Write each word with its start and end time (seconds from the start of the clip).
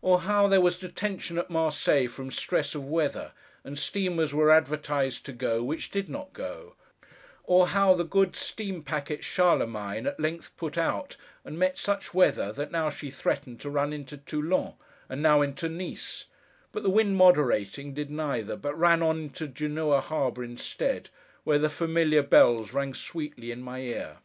Or 0.00 0.22
how 0.22 0.48
there 0.48 0.60
was 0.60 0.76
detention 0.76 1.38
at 1.38 1.48
Marseilles 1.48 2.10
from 2.10 2.32
stress 2.32 2.74
of 2.74 2.84
weather; 2.88 3.30
and 3.62 3.78
steamers 3.78 4.34
were 4.34 4.50
advertised 4.50 5.24
to 5.26 5.32
go, 5.32 5.62
which 5.62 5.92
did 5.92 6.08
not 6.08 6.32
go; 6.32 6.74
or 7.44 7.68
how 7.68 7.94
the 7.94 8.02
good 8.02 8.34
Steam 8.34 8.82
packet 8.82 9.22
Charlemagne 9.24 10.08
at 10.08 10.18
length 10.18 10.56
put 10.56 10.76
out, 10.76 11.16
and 11.44 11.60
met 11.60 11.78
such 11.78 12.12
weather 12.12 12.50
that 12.52 12.72
now 12.72 12.90
she 12.90 13.08
threatened 13.08 13.60
to 13.60 13.70
run 13.70 13.92
into 13.92 14.16
Toulon, 14.16 14.74
and 15.08 15.22
now 15.22 15.42
into 15.42 15.68
Nice, 15.68 16.26
but, 16.72 16.82
the 16.82 16.90
wind 16.90 17.14
moderating, 17.16 17.94
did 17.94 18.10
neither, 18.10 18.56
but 18.56 18.76
ran 18.76 19.00
on 19.00 19.16
into 19.20 19.46
Genoa 19.46 20.00
harbour 20.00 20.42
instead, 20.42 21.08
where 21.44 21.60
the 21.60 21.70
familiar 21.70 22.24
Bells 22.24 22.72
rang 22.72 22.94
sweetly 22.94 23.52
in 23.52 23.62
my 23.62 23.78
ear. 23.82 24.16